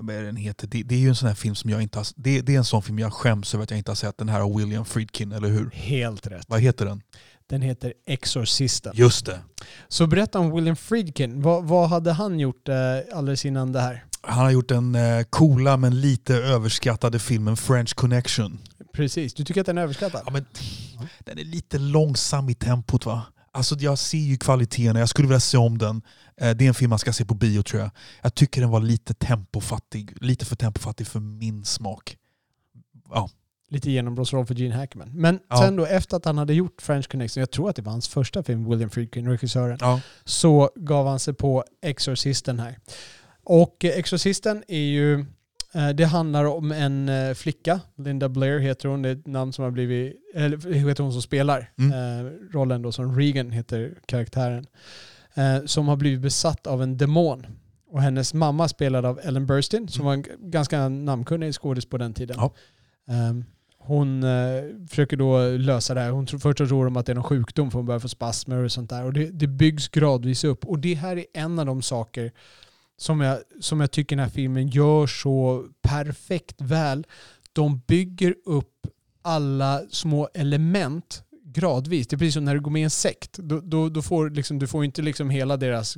[0.00, 0.66] Vad är den heter?
[0.66, 2.06] Det, det är ju en sån här film som jag inte har...
[2.16, 4.18] Det, det är en sån film jag skäms över att jag inte har sett.
[4.18, 5.70] Den här av William Friedkin, eller hur?
[5.70, 6.44] Helt rätt.
[6.48, 7.02] Vad heter den?
[7.46, 8.92] Den heter Exorcisten.
[8.96, 9.38] Just det.
[9.88, 11.42] Så berätta om William Friedkin.
[11.42, 12.74] Vad, vad hade han gjort eh,
[13.14, 14.04] alldeles innan det här?
[14.20, 18.58] Han har gjort den eh, coola men lite överskattade filmen French Connection.
[18.92, 19.34] Precis.
[19.34, 20.22] Du tycker att den är överskattad?
[20.26, 20.46] Ja, men,
[21.18, 23.22] den är lite långsam i tempot va?
[23.54, 26.02] Alltså jag ser ju kvaliteten, jag skulle vilja se om den.
[26.40, 27.90] Eh, Det är en film man ska se på bio tror jag.
[28.22, 32.16] Jag tycker den var lite tempofattig, lite för tempofattig för min smak.
[33.10, 33.30] Ja,
[33.70, 35.10] Lite genombrottsroll för Gene Hackman.
[35.14, 35.56] Men Ja.
[35.56, 38.08] sen då efter att han hade gjort French Connection, jag tror att det var hans
[38.08, 40.00] första film, William Friedkin, regissören, ja.
[40.24, 42.78] så gav han sig på Exorcisten här.
[43.44, 45.26] Och eh, Exorcisten är ju,
[45.94, 49.64] det handlar om en eh, flicka, Linda Blair heter hon, det är ett namn som
[49.64, 51.92] har blivit, eller heter hon som spelar Mm.
[52.26, 54.66] eh, rollen då, som Regan heter karaktären,
[55.34, 57.46] eh, som har blivit besatt av en demon.
[57.90, 60.22] Och hennes mamma spelad av Ellen Burstyn, som Mm.
[60.22, 62.36] var en ganska namnkunnig skådis på den tiden.
[62.38, 62.54] Ja.
[63.08, 63.44] Ehm,
[63.78, 66.10] hon eh, försöker då lösa det här.
[66.10, 68.56] Hon tror, först tror de att det är någon sjukdom för hon börjar få spasmer
[68.64, 69.04] och sånt där.
[69.04, 70.64] Och det, det byggs gradvis upp.
[70.64, 72.32] Och det här är en av de saker
[73.02, 77.06] som jag, som jag tycker den här filmen gör så perfekt väl.
[77.52, 78.86] De bygger upp
[79.22, 82.06] alla små element gradvis.
[82.06, 83.38] Det är precis som när du går med i en sekt.
[83.38, 85.96] Då, då, då får liksom, du får inte liksom hela deras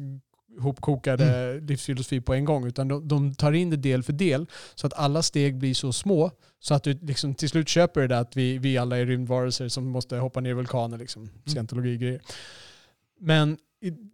[0.60, 4.86] hopkokade livsfilosofi på en gång utan de, de tar in det del för del så
[4.86, 8.20] att alla steg blir så små så att du liksom till slut köper det där
[8.20, 10.98] att vi, vi alla är rymdvarelser som måste hoppa ner i vulkaner.
[10.98, 12.20] Liksom, scientologi-grejer.
[13.20, 13.58] Men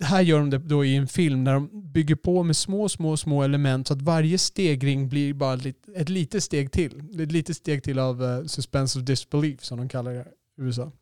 [0.00, 3.16] här gör de det då i en film där de bygger på med små, små,
[3.16, 5.59] små element så att varje stegring blir bara
[5.96, 7.20] ett litet steg till.
[7.20, 10.24] Ett litet steg till av uh, suspense of disbelief som de kallar det i
[10.62, 10.92] USA.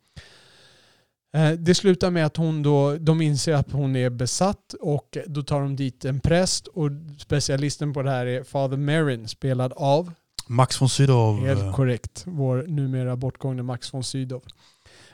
[1.33, 5.43] Eh, Det slutar med att hon då, de inser att hon är besatt och då
[5.43, 10.11] tar de dit en präst och specialisten på det här är Father Merrin spelad av,
[10.47, 11.39] Max von Sydow.
[11.45, 14.41] helt eh, korrekt, vår numera bortgångne Max von Sydow.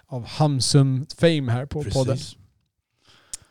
[0.08, 2.18] Av Hamsum Fame här på podden.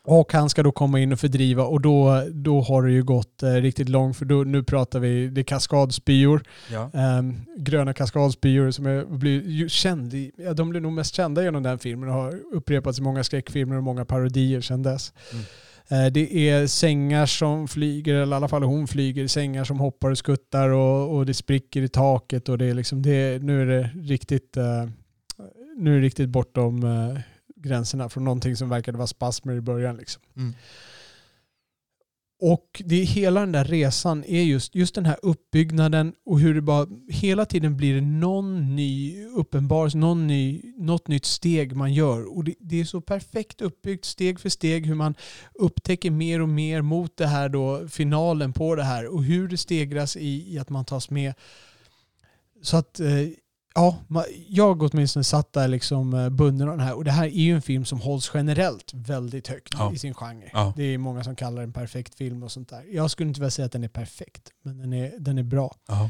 [0.07, 3.43] Och han ska då komma in och fördriva och då, då har det ju gått
[3.43, 6.43] eh, riktigt långt för då, nu pratar vi, det är kaskadspyor.
[6.71, 6.91] Ja.
[6.93, 11.43] Ehm, gröna kaskadspyor som är, blir ju känd i, ja, de blir nog mest kända
[11.43, 15.13] genom den filmen och har upprepats i många skräckfilmer och många parodier sedan dess.
[15.31, 15.45] Mm.
[15.87, 20.09] Eh, det är sängar som flyger, eller i alla fall hon flyger, sängar som hoppar
[20.09, 23.65] och skuttar och, och det spricker i taket och det är liksom, det, nu är
[23.65, 24.89] det riktigt, eh,
[25.77, 27.19] nu är det riktigt bortom eh,
[27.65, 29.97] gränserna från någonting som verkade vara spasmer i början.
[29.97, 30.21] Liksom.
[30.35, 30.53] Mm.
[32.41, 36.53] och det är hela den där resan är just, just den här uppbyggnaden och hur
[36.53, 42.37] det bara hela tiden blir någon ny uppenbarelse, någon ny, något nytt steg man gör.
[42.37, 45.15] Och det, det, är så perfekt uppbyggt steg för steg hur man
[45.53, 49.57] upptäcker mer och mer mot det här då, finalen på det här och hur det
[49.57, 51.33] stegras i, i att man tas med.
[52.61, 53.27] Så att eh,
[53.75, 53.97] ja,
[54.47, 56.95] jag åtminstone satt där liksom eh, bunden av den här.
[56.95, 59.93] Och det här är ju en film som hålls generellt väldigt högt ja.
[59.93, 60.49] i sin genre.
[60.53, 60.73] Ja.
[60.75, 62.83] Det är många som kallar den perfekt film och sånt där.
[62.91, 65.75] Jag skulle inte vilja säga att den är perfekt, men den är, den är bra.
[65.87, 66.09] Ja.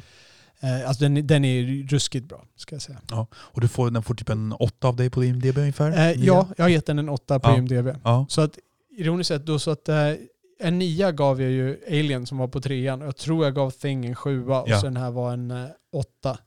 [0.59, 3.01] Eh, alltså den, den är ruskigt bra, ska jag säga.
[3.09, 3.27] Ja.
[3.33, 5.91] Och du får, den får typ en åtta av dig på IMDB ungefär?
[5.91, 7.57] Eh, ja, jag har gett den en åtta på ja.
[7.57, 7.87] IMDB.
[8.03, 8.25] Ja.
[8.29, 8.59] Så att,
[8.97, 10.13] ironiskt sett, då så att eh,
[10.59, 13.01] en nia gav jag ju Alien som var på trean.
[13.01, 14.79] Jag tror jag gav Thing en sjua och ja.
[14.79, 16.37] så den här var en eh, åtta.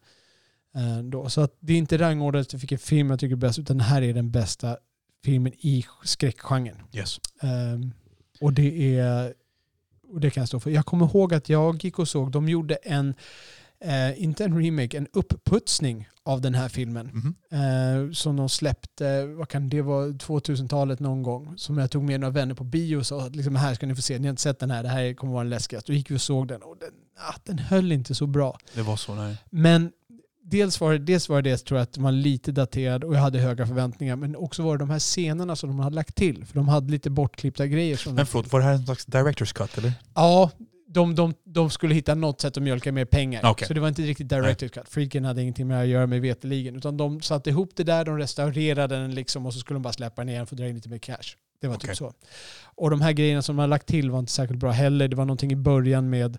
[0.78, 1.28] Eh, då.
[1.28, 3.84] Så att det är inte rangordnat till vilken film jag tycker är bäst, utan det
[3.84, 4.76] här är den bästa
[5.24, 6.76] filmen i skräckgenren.
[6.92, 7.20] Yes.
[7.42, 7.92] Um,
[8.40, 9.34] och det är
[10.12, 10.70] och det kan jag stå för.
[10.70, 13.14] Jag kommer ihåg att jag gick och såg, de gjorde en,
[13.80, 17.10] eh, inte en remake, en uppputsning av den här filmen.
[17.10, 18.06] Mm -hmm.
[18.06, 21.58] eh, som de släppte, vad kan det vara, 2000-talet någon gång.
[21.58, 24.02] Som jag tog med några vänner på bio och sa liksom, här ska ni få
[24.02, 25.92] se, ni har inte sett den här, det här kommer vara den läskigaste.
[25.92, 28.58] Då gick vi och såg den och den, ah, den höll inte så bra.
[28.74, 29.36] Det var så, nej.
[29.50, 29.92] Men
[30.50, 33.20] dels var, det, dels var det tror jag att den var lite daterad och jag
[33.20, 34.16] hade höga förväntningar.
[34.16, 36.44] Men också var det de här scenerna som de hade lagt till.
[36.44, 38.12] För de hade lite bortklippta grejer.
[38.12, 39.92] Men förlåt, var det här en slags director's cut eller?
[40.14, 40.50] Ja,
[40.88, 43.50] de, de, de skulle hitta något sätt att mjölka mer pengar.
[43.50, 43.68] Okay.
[43.68, 44.88] Så det var inte riktigt director's cut.
[44.88, 46.76] Freaken hade ingenting med att göra med veteligen.
[46.76, 49.92] Utan de satte ihop det där, de restaurerade den liksom och så skulle de bara
[49.92, 51.36] släppa den igen för att dra in lite mer cash.
[51.60, 51.88] Det var okay.
[51.88, 52.12] typ så.
[52.64, 55.08] Och de här grejerna som de hade lagt till var inte särskilt bra heller.
[55.08, 56.38] Det var någonting i början med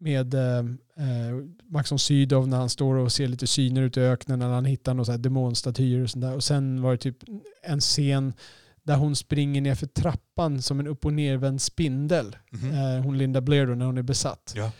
[0.00, 0.58] med eh,
[0.96, 1.36] eh,
[1.68, 4.64] Max von Sydow när han står och ser lite syner ute i öknen när han
[4.64, 6.34] hittar några demonstatyer och sånt där.
[6.34, 7.16] Och sen var det typ
[7.62, 8.32] en scen
[8.82, 12.36] där hon springer ner för trappan som en upp och nervänd spindel.
[12.52, 12.96] Mm -hmm.
[12.96, 14.52] eh, hon Linda Blair då när hon är besatt.
[14.56, 14.70] Ja.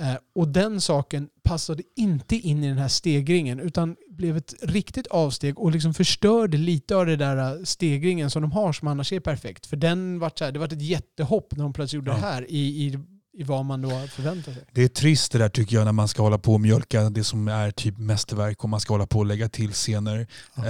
[0.00, 5.06] Eh, och den saken passade inte in i den här stegringen utan blev ett riktigt
[5.06, 9.20] avsteg och liksom förstörde lite av den där stegringen som de har som annars är
[9.20, 9.66] perfekt.
[9.66, 12.16] För den var så här, det var ett jättehopp när de plötsligt gjorde ja.
[12.16, 12.98] det här i, i
[13.38, 14.64] i vad man då förväntar sig.
[14.72, 17.24] Det är trist det där tycker jag när man ska hålla på och mjölka det
[17.24, 20.26] som är typ mästerverk och man ska hålla på och lägga till scener.
[20.58, 20.66] Uh,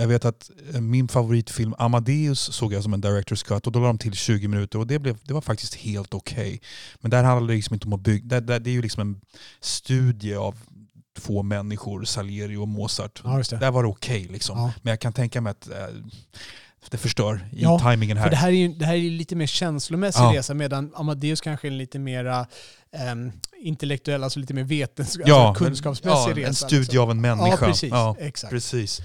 [0.00, 3.80] jag vet att eh, min favoritfilm Amadeus såg jag som en director's cut och då
[3.80, 6.46] la de till 20 minuter och det, blev, det var faktiskt helt okej.
[6.46, 6.58] Okay.
[7.00, 9.20] Men där handlar det liksom inte om att bygga, det, det är ju liksom en
[9.60, 10.54] studie av
[11.18, 13.22] två människor, Salieri och Mozart.
[13.24, 14.58] Ja, Där var det okej okay, liksom.
[14.58, 14.72] Ja.
[14.82, 15.74] Men jag kan tänka mig att uh,
[16.90, 18.24] det förstör i ja, tajmingen här.
[18.24, 20.32] För det här är ju det här är lite mer känslomässig ja.
[20.34, 22.46] resa medan Amadeus kanske är en lite mer
[23.12, 26.48] um, intellektuell, alltså lite mer vetenskaplig, ja, alltså kunskapsmässig ja, resa.
[26.48, 27.00] En studie liksom.
[27.00, 27.56] av en människa.
[27.60, 27.90] Ja, precis.
[27.90, 28.52] Ja, exakt.
[28.52, 29.00] precis.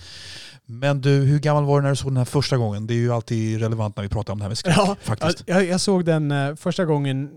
[0.66, 2.88] Men du, hur gammal var du när du såg den här första gången?
[2.88, 4.78] Det är ju alltid relevant när vi pratar om det här med skräck.
[4.78, 5.44] Ja, faktiskt.
[5.46, 7.30] Jag, jag såg den uh, första gången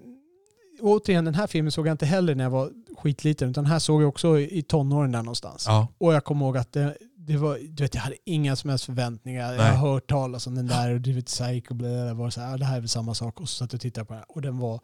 [0.80, 4.02] återigen, den här filmen såg jag inte heller när jag var skitliten, utan här såg
[4.02, 5.64] jag också i tonåren där någonstans.
[5.68, 5.88] Ja.
[5.98, 6.96] Och jag kommer ihåg att det,
[7.26, 9.48] det var, du vet, jag hade inga som helst förväntningar.
[9.48, 9.56] Nej.
[9.56, 12.40] Jag har hört talas om den där och du vet Psycho och det var så
[12.40, 13.40] här, det här är väl samma sak.
[13.40, 14.80] Och så satt jag och tittade på den och den var,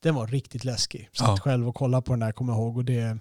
[0.00, 1.08] den var riktigt läskig.
[1.12, 1.36] Satt ja.
[1.36, 2.76] själv och kollade på den där, kommer jag ihåg.
[2.76, 3.18] Och det,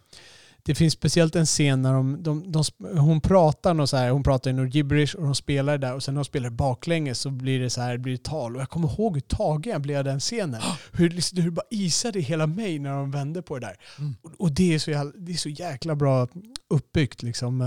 [0.63, 2.63] det finns speciellt en scen när de, de, de,
[2.97, 6.03] hon pratar något så här, hon pratar i något gibberish och de spelar där och
[6.03, 8.55] sen när de spelar baklänges så blir det så här, blir det tal.
[8.55, 10.61] Och jag kommer ihåg hur tagen jag blev av den scenen.
[10.91, 13.75] Hur, liksom, hur det bara isade hela mig när de vände på det där.
[13.99, 14.15] Mm.
[14.21, 16.27] Och, och, det, är så jävla, det är så jäkla bra
[16.69, 17.61] uppbyggt liksom.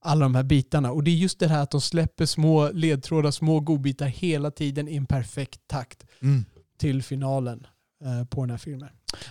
[0.00, 0.92] Alla de här bitarna.
[0.92, 4.88] Och det är just det här att de släpper små ledtrådar, små godbitar hela tiden
[4.88, 6.44] i en perfekt takt mm.
[6.78, 7.66] till finalen
[8.04, 8.88] eh, på den här filmen.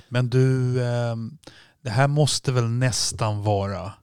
[0.10, 1.16] Men du, eh,
[1.82, 3.94] det här måste väl nästan vara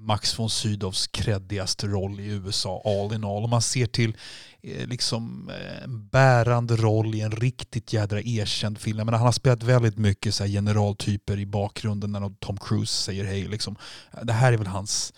[0.00, 3.44] Max von Sydows kreddigaste roll i USA all in all.
[3.44, 4.16] Om man ser till
[4.62, 8.96] eh, liksom eh, en bärande roll i en riktigt jädra erkänd film.
[8.96, 13.48] Men han har spelat väldigt mycket så generaltyper i bakgrunden när Tom Cruise säger hej.
[13.48, 13.76] Liksom.
[14.22, 15.12] Det här är väl hans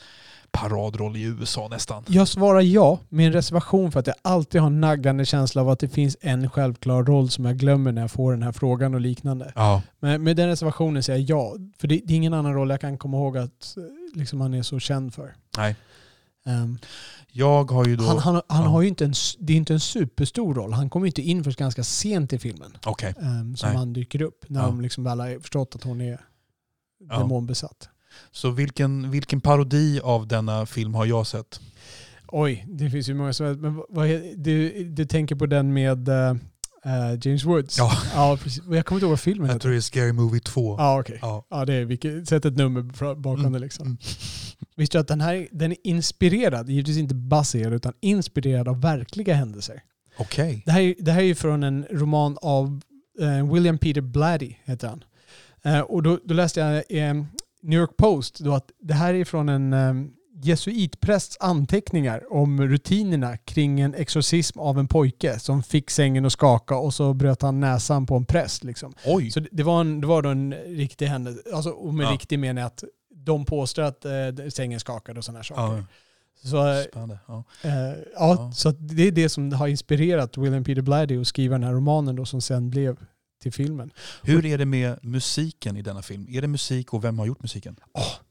[0.52, 2.04] paradroll i USA nästan.
[2.08, 5.68] Jag svarar ja med en reservation för att jag alltid har en naggande känsla av
[5.68, 8.94] att det finns en självklar roll som jag glömmer när jag får den här frågan
[8.94, 9.52] och liknande.
[9.54, 9.82] Ja.
[10.00, 11.56] Men med den reservationen säger jag ja.
[11.78, 13.76] För det, det är ingen annan roll jag kan komma ihåg att
[14.14, 15.34] liksom, han är så känd för.
[15.56, 15.76] Nej.
[16.46, 16.78] Um,
[17.28, 18.04] jag har ju då...
[18.04, 18.68] Han, han, han ja.
[18.68, 20.72] har ju inte en, det är inte en superstor roll.
[20.72, 22.76] Han kommer inte in först ganska sent i filmen.
[22.86, 23.12] Okay.
[23.16, 23.78] Um, som Nej.
[23.78, 24.44] han dyker upp.
[24.48, 24.66] När ja.
[24.66, 26.20] de liksom alla har förstått att hon är
[27.18, 27.88] demonbesatt.
[28.30, 31.60] Så vilken, vilken parodi av denna film har jag sett?
[32.28, 36.34] Oj, det finns ju många som Men vad, du, du tänker på den med uh,
[37.20, 37.78] James Woods?
[37.78, 37.92] Ja.
[38.14, 38.62] ja precis.
[38.70, 39.60] Jag kommer inte ihåg vad filmen Jag heter.
[39.60, 40.76] tror det är Scary Movie 2.
[40.78, 41.16] Ja, okej.
[41.16, 41.28] Okay.
[41.28, 41.46] Ja.
[41.50, 42.82] ja, det är vilket, sätt ett nummer
[43.14, 43.52] bakom mm.
[43.52, 43.86] det liksom.
[43.86, 43.98] Mm.
[44.76, 49.34] Visste du att den här den är inspirerad, givetvis inte baserad, utan inspirerad av verkliga
[49.34, 49.82] händelser?
[50.18, 50.44] Okej.
[50.44, 50.62] Okay.
[50.66, 52.80] Det, här, det här är ju från en roman av
[53.20, 55.04] Eh, William Peter Blatty heter han.
[55.82, 57.24] Och då, då läste jag eh,
[57.62, 59.94] New York Post då att det här är från en eh,
[60.42, 66.76] jesuitprästs anteckningar om rutinerna kring en exorcism av en pojke som fick sängen att skaka
[66.76, 68.64] och så bröt han näsan på en präst.
[68.64, 68.92] Liksom.
[69.06, 69.30] Oj!
[69.30, 71.40] Så det, det, var en, det var då en riktig händelse.
[71.54, 72.10] Alltså, och med Ja.
[72.12, 74.10] riktig menar jag att de påstår att eh,
[74.54, 75.62] sängen skakade och sådana här saker.
[76.42, 77.18] Ja, Så, eh, spännande.
[77.28, 77.44] Ja.
[77.64, 78.52] Eh, ja, Ja.
[78.54, 82.16] så det är det som har inspirerat William Peter Blatty att skriva den här romanen
[82.16, 82.96] då, som sen blev
[83.42, 83.90] till filmen.
[84.22, 86.26] Hur är det med musiken i denna film?
[86.30, 87.76] Är det musik och vem har gjort musiken?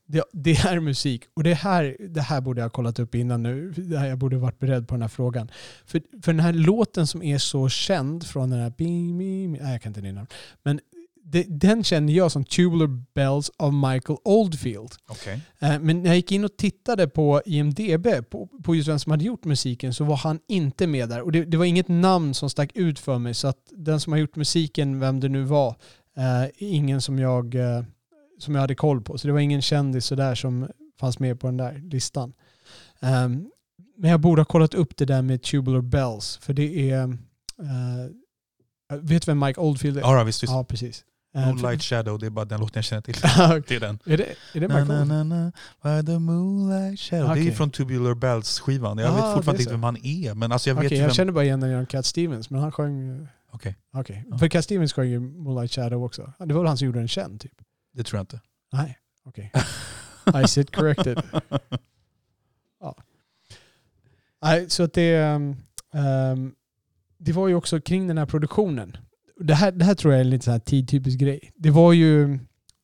[0.05, 3.43] Det, det är musik och det här, det här borde jag ha kollat upp innan
[3.43, 3.71] nu.
[3.71, 5.51] Det här, jag borde ha varit beredd på den här frågan.
[5.85, 8.69] För, för den här låten som är så känd från den här...
[8.77, 10.27] Bing, bing, nej, jag kan inte den.
[10.63, 10.79] Men
[11.31, 14.91] det, den känner jag som Tubular Bells av Michael Oldfield.
[15.07, 15.41] Okej.
[15.59, 19.11] Eh, Men när jag gick in och tittade på IMDB, på, på just vem som
[19.11, 21.21] hade gjort musiken, så var han inte med där.
[21.21, 24.13] Och det, det var inget namn som stack ut för mig, så att den som
[24.13, 25.75] har gjort musiken, vem det nu var,
[26.17, 27.83] eh, är ingen som jag, eh,
[28.39, 29.17] som jag hade koll på.
[29.17, 30.67] Så det var ingen kändis sådär som
[30.99, 32.33] fanns med på den där listan.
[32.99, 33.49] Ehm,
[33.97, 37.03] men jag borde ha kollat upp det där med Tubular Bells, för det är...
[37.59, 40.01] Eh, vet du vem Mike Oldfield är?
[40.01, 40.43] Ja, visst.
[40.43, 40.53] visst.
[40.53, 41.05] Ja, precis.
[41.35, 43.13] Eh, Moonlight Shadow, det är bara den låten jag känner till.
[43.67, 43.99] Det är den.
[44.05, 45.51] är det, är det Na, na, na, na,
[45.83, 47.35] by the moonlight shadow.
[47.35, 48.97] Det är från Tubular Bells-skivan.
[48.97, 50.33] Jag Ah, vet fortfarande inte vem han är.
[50.33, 51.13] Men alltså jag vet ju jag vem...
[51.13, 53.27] känner bara igen den genom Cat Stevens, men han sjöng...
[53.51, 54.25] Okej, Okej.
[54.29, 54.37] Ja.
[54.37, 56.33] För Cat Stevens sjöng ju Moonlight Shadow också.
[56.39, 57.51] Det var väl han som gjorde den känd typ?
[57.93, 58.39] det tror jag inte.
[58.73, 59.51] Nej, okej.
[60.43, 61.21] I sit corrected.
[62.83, 62.95] Ja.
[64.41, 65.15] Nej, så att det...
[65.93, 66.55] ehm,
[67.17, 68.97] det var ju också kring den här produktionen.
[69.43, 71.51] Det här, det här tror jag är en lite så här tidtypisk grej.
[71.55, 72.33] Det var ju...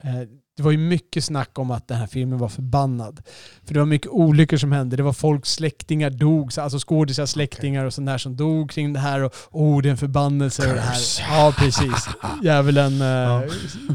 [0.04, 0.22] eh,
[0.58, 3.20] det var ju mycket snack om att den här filmen var förbannad.
[3.63, 4.96] För det var mycket olyckor som hände.
[4.96, 8.93] Det var folks släktingar dog, så- alltså skådisar, släktingar och sånt där som dog kring
[8.93, 9.24] det här.
[9.24, 10.70] Och oh, det är en förbannelse.
[10.70, 11.00] Och det här.
[11.30, 12.08] Ja, precis.
[12.43, 13.43] Djävulen eh, Ja.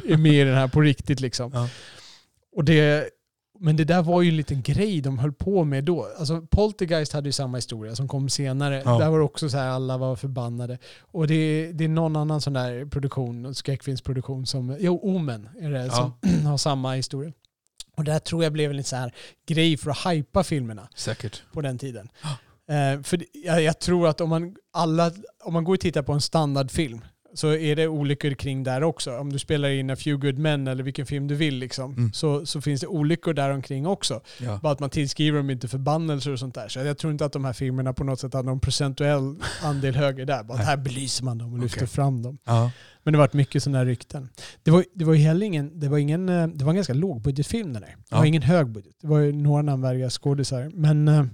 [0.09, 1.51] är med i den här på riktigt liksom.
[1.55, 1.69] Ja.
[2.57, 3.05] Och det,
[3.63, 6.09] men det där var ju en liten grej de höll på med då.
[6.19, 8.83] Alltså Poltergeist hade ju samma historia som kom senare.
[8.85, 8.99] Ja.
[8.99, 10.79] Där var det också så här, alla var förbannade.
[11.01, 15.91] Och det, det är någon annan sån där produktion, skräckfilmsproduktion som, jo Omen är det,
[15.91, 16.13] som
[16.47, 17.33] har samma historia.
[17.97, 19.15] Och det här tror jag blev en lite så här
[19.47, 21.43] grej för att hypa filmerna Säkert.
[21.53, 22.09] på den tiden.
[22.69, 25.11] Eh, för jag, jag tror att om man, alla,
[25.45, 27.01] om man går och tittar på en standardfilm
[27.35, 29.17] så är det olyckor kring där också.
[29.19, 32.13] Om du spelar in A Few Good Men eller vilken film du vill liksom, Mm.
[32.13, 34.21] så, så finns det olyckor där omkring också.
[34.41, 34.59] Ja.
[34.63, 36.69] Bara att man tillskriver dem inte förbannelser och sånt där.
[36.69, 39.95] Så jag tror inte att de här filmerna på något sätt har någon procentuell andel
[39.95, 40.43] högre där.
[40.43, 41.89] Bara att här belyser man dem och lyfter Okej.
[41.89, 42.39] fram dem.
[42.45, 42.71] Ja.
[43.05, 44.29] Men det varit mycket sådana här rykten.
[44.63, 47.73] Det var, det var heller ingen, det var ingen, eh, det var en ganska lågbudgetfilm
[47.73, 47.89] den där.
[47.89, 48.17] Det Ja.
[48.19, 48.95] var ingen hög budget.
[49.01, 50.71] Det var ju några namnvärdiga skådisar.
[50.75, 51.25] Men eh,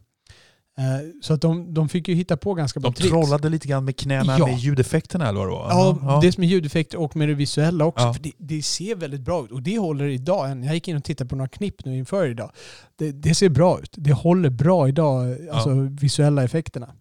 [1.23, 3.11] så att de, de fick ju hitta på ganska bra De tricks.
[3.11, 4.47] trollade lite grann med knäna Ja.
[4.47, 5.71] med ljudeffekterna eller vad det var?
[5.71, 6.21] Ja, ja.
[6.23, 8.05] dels med ljudeffekter och med det visuella också.
[8.07, 8.15] Ja.
[8.15, 9.51] För det, det ser väldigt bra ut.
[9.51, 10.65] Och det håller idag.
[10.65, 12.51] Jag gick in och tittade på några klipp nu inför idag.
[12.97, 13.95] Det, det ser bra ut.
[13.97, 16.95] Det håller bra idag, alltså visuella effekterna.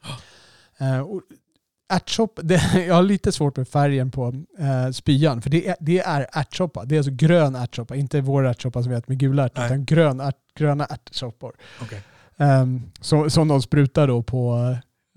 [0.77, 1.21] Eh, och
[1.93, 5.41] ärtsoppa, det, jag har lite svårt med färgen på uh, spyan.
[5.41, 6.85] För det är, det är ärtsoppa.
[6.85, 7.95] Det är alltså grön ärtsoppa.
[7.95, 9.65] Inte vår ärtsoppa som vi äter med gula ärtor.
[9.65, 11.55] Utan grön ärt, gröna ärtsoppor.
[11.81, 12.01] Okej.
[13.01, 14.55] Som, som de sprutar då på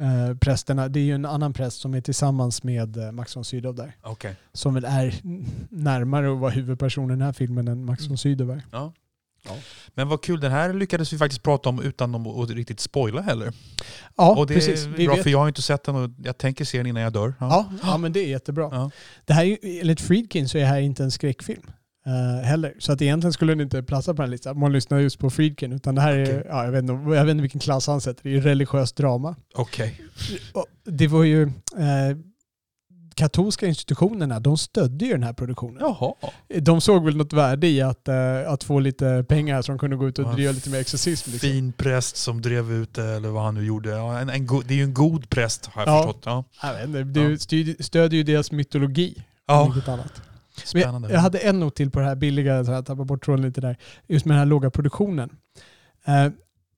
[0.03, 0.89] uh, prästerna.
[0.89, 3.97] Det är ju en annan präst som är tillsammans med uh, Max von Sydow där.
[4.03, 4.37] Okej.
[4.53, 5.15] Som väl är
[5.71, 8.63] närmare att vara huvudperson i den här filmen än Max von Sydow är.
[8.73, 8.93] Ja.
[9.43, 9.57] Ja.
[9.95, 13.53] Men vad kul, den här lyckades vi faktiskt prata om utan att riktigt spoila heller.
[14.17, 14.87] Ja, och det precis.
[14.87, 17.13] är bra för jag har inte sett den och jag tänker se den innan jag
[17.13, 17.35] dör.
[17.41, 18.69] Ja, ja, men det är jättebra.
[18.73, 18.91] Ja.
[19.25, 21.71] Det här enligt Friedkin så är det här inte en skräckfilm.
[22.07, 22.75] Eh, heller.
[22.79, 24.59] Så att egentligen skulle den inte platsa på den listan.
[24.59, 25.73] Man lyssnar just på Friedkin.
[25.73, 26.47] Utan det här är, Okej.
[26.49, 28.23] ja, jag, vet inte, jag vet inte vilken klass han sätter.
[28.23, 29.37] Det är ju religiöst drama.
[29.55, 30.01] Okej.
[30.55, 31.43] Och Det var ju...
[31.43, 32.17] Eh,
[33.15, 35.77] katolska institutionerna, de stödde ju den här produktionen.
[35.81, 36.15] Jaha.
[36.61, 39.97] De såg väl något värde i att, eh, att få lite pengar så de kunde
[39.97, 41.31] gå ut och Ja, driva lite mer exorcism.
[41.31, 41.49] Liksom.
[41.51, 43.91] Fin präst som drev ut det eller vad han nu gjorde.
[43.91, 46.03] Ja, en, en go- det är ju en god präst har jag Ja.
[46.03, 46.23] förstått.
[46.27, 46.45] Ja.
[46.63, 49.23] Jag vet inte, det stöd- stödjer ju deras mytologi.
[49.47, 49.75] Ja.
[49.87, 50.23] Annat.
[50.65, 51.09] Spännande.
[51.09, 53.45] jag, jag hade en not till på det här billiga, så jag tappade bort tråden
[53.45, 53.77] lite där.
[54.07, 55.31] Just med den här låga produktionen.
[56.05, 56.29] Eh,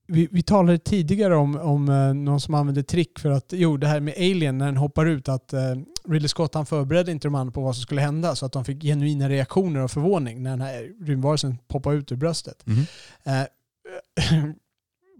[0.06, 3.86] vi, vi talade tidigare om, om eh, någon som använde trick för att, jo det
[3.86, 5.60] här med Alien när den hoppar ut, att eh,
[6.08, 8.64] Ridley Scott han förberedde inte de andra på vad som skulle hända så att de
[8.64, 12.66] fick genuina reaktioner av förvåning när den här rymdvarelsen poppade ut ur bröstet.
[12.66, 12.86] Mhm.
[13.24, 13.46] Eh,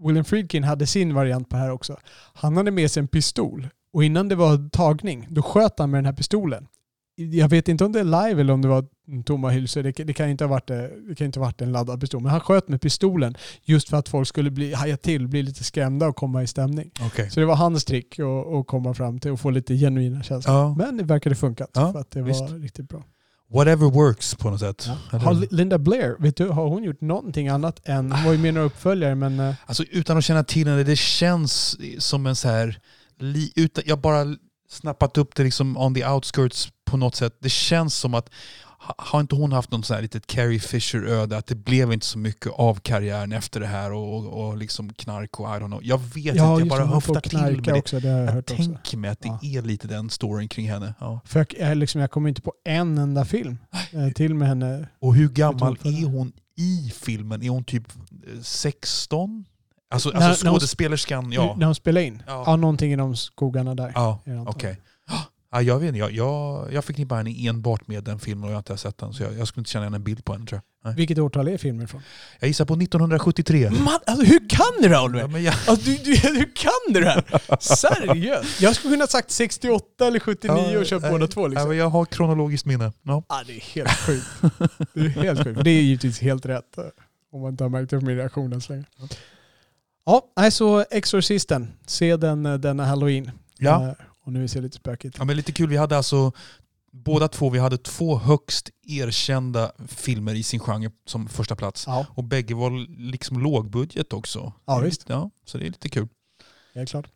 [0.05, 1.97] William Friedkin hade sin variant på det här också.
[2.33, 5.97] Han hade med sig en pistol och innan det var tagning, då sköt han med
[5.97, 6.67] den här pistolen.
[7.15, 8.85] Jag vet inte om det är live eller om det var
[9.25, 9.83] tomma hylsor.
[9.83, 12.21] Det, det, kan inte ha varit, det, det kan inte ha varit en laddad pistol.
[12.21, 15.63] Men han sköt med pistolen just för att folk skulle bli, haja till, bli lite
[15.63, 16.91] skrämda och komma i stämning.
[17.01, 17.29] Okej.
[17.29, 20.55] Så det var hans trick att, att komma fram till och få lite genuina känslor.
[20.55, 20.75] Ja.
[20.77, 22.41] Men det verkade funkat Ja, för att det visst.
[22.41, 23.03] var riktigt bra.
[23.53, 24.87] Whatever works på något sätt.
[25.11, 28.31] Eller- Har Li- Linda Blair, vet du, har hon gjort någonting annat än, hon var
[28.31, 32.25] ju med några uppföljare men eh, Alltså utan att känna till henne, det känns som
[32.27, 32.79] en så här...
[33.19, 34.25] Li, utan, jag bara
[34.73, 37.37] snappat upp det liksom on the outskirts på något sätt.
[37.39, 38.29] Det känns som att
[38.79, 41.37] ha- har inte hon haft något så här litet Carrie Fisher-öde?
[41.37, 44.93] Att det blev inte så mycket av karriären efter det här och, och, och liksom
[44.93, 45.79] knark och I don't know.
[45.83, 47.73] Jag vet inte, ja, jag just bara höftar till med det.
[47.73, 48.55] också, det jag, Jag hört också.
[48.63, 49.39] tänker mig att det Ja.
[49.43, 50.93] är lite den storyn kring henne.
[50.99, 51.19] Ja.
[51.25, 53.57] För jag, jag, liksom, jag kommer inte på en enda film
[53.91, 54.87] eh, till med henne.
[55.01, 57.43] Och hur gammal Jag är hon i filmen?
[57.43, 59.45] Är hon typ eh, 16?
[59.93, 61.55] Alltså, När- alltså när hon- skådespelerskan, ja.
[61.57, 62.23] När hon spelade in.
[62.27, 62.43] Ja.
[62.45, 62.55] Ja.
[62.55, 63.91] någonting i de skogarna där.
[63.95, 64.39] Ja, det okej.
[64.39, 64.77] antagligen.
[65.51, 68.55] Ja, jag vet inte, jag, jag, jag förknippar henne enbart med den filmen och jag
[68.55, 69.13] har inte sett den.
[69.13, 70.89] Så jag, jag skulle inte känna igen en bild på henne tror jag.
[70.89, 70.95] Nej.
[70.97, 72.01] Vilket årtal är filmen ifrån?
[72.39, 73.69] Jag gissar på 1973.
[73.69, 75.29] Man, alltså, hur kan du det Oliver?
[75.31, 77.57] Ja, jag, Alltså, du, du, hur kan du det här?
[77.59, 78.61] Seriöst?
[78.61, 81.67] Jag skulle kunna ha sagt 68 eller 79 och kört båda två ja, liksom.
[81.69, 82.91] men jag har kronologiskt minne.
[83.03, 83.23] Ja.
[83.29, 84.25] Ja, det är helt sjukt.
[84.93, 85.63] Det är helt sjukt.
[85.63, 86.77] Det är givetvis helt rätt.
[86.77, 86.83] eh,
[87.33, 88.85] Om man inte har märkt upp min reaktion än så länge.
[90.05, 91.73] Ja, nej, så Exorcisten.
[91.85, 93.31] Se den eh, denna halloween.
[93.59, 93.87] Ja.
[93.87, 93.93] Eh,
[94.25, 95.15] Och nu ser lite spökigt.
[95.17, 95.69] ja, men lite kul.
[95.69, 96.31] Vi hade alltså
[96.91, 101.83] båda två, vi hade två högst erkända filmer i sin genre som första plats.
[101.87, 104.53] Ja, Och bägge var liksom lågbudget också.
[104.65, 105.05] Ja, visst.
[105.07, 106.07] Ja, så det är lite kul.
[106.75, 107.07] helt klart.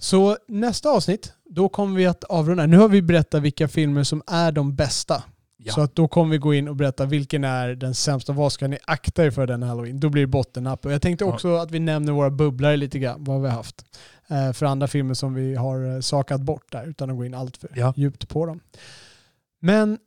[0.00, 2.66] Så nästa avsnitt, då kommer vi att avrunda.
[2.66, 5.22] Nu har vi berättat vilka filmer som är de bästa.
[5.60, 5.72] Ja.
[5.72, 8.32] Så att då kommer vi gå in och berätta vilken är den sämsta.
[8.32, 10.00] Vad ska ni akta er för den här halloween?
[10.00, 10.86] Då blir det bottennapp.
[10.86, 11.32] Och jag tänkte Ja.
[11.34, 13.24] också att vi nämner våra bubblare lite grann.
[13.24, 13.84] Vad vi har haft.
[14.28, 17.34] Eh, för andra filmer som vi har eh, sakat bort där utan att gå in
[17.34, 17.92] allt för Ja.
[17.96, 18.60] djupt på dem.
[19.60, 19.98] Men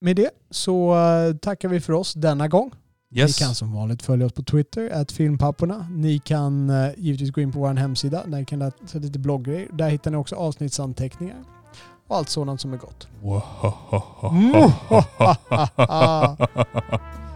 [0.00, 2.70] med det så eh, tackar vi för oss denna gång.
[3.14, 3.40] Yes.
[3.40, 5.88] Ni kan som vanligt följa oss på Twitter, att filmpapporna.
[5.90, 9.68] Ni kan eh, givetvis gå in på vår hemsida, där ni kan läsa lite blogggrejer.
[9.72, 11.36] Där hittar ni också avsnittsanteckningar
[12.10, 13.08] och allt sådant som är gott.
[14.30, 14.52] Mm.